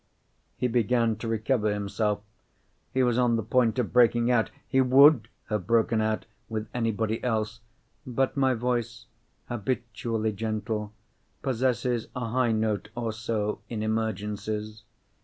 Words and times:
He 0.57 0.67
began 0.67 1.15
to 1.17 1.27
recover 1.27 1.71
himself; 1.71 2.21
he 2.91 3.03
was 3.03 3.19
on 3.19 3.35
the 3.35 3.43
point 3.43 3.77
of 3.77 3.93
breaking 3.93 4.31
out—he 4.31 4.81
would 4.81 5.27
have 5.49 5.67
broken 5.67 6.01
out, 6.01 6.25
with 6.49 6.67
anybody 6.73 7.23
else. 7.23 7.59
But 8.03 8.35
my 8.35 8.55
voice 8.55 9.05
(habitually 9.47 10.31
gentle) 10.31 10.91
possesses 11.43 12.07
a 12.15 12.29
high 12.29 12.51
note 12.51 12.89
or 12.97 13.13
so, 13.13 13.61
in 13.69 13.83
emergencies. 13.83 14.81